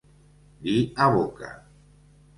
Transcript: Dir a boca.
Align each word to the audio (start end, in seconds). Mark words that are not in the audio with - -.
Dir 0.63 0.79
a 1.07 1.11
boca. 1.17 1.53